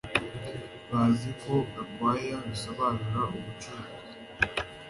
[0.89, 4.15] Bazi ko Gakwaya bisobanura ubucuruzi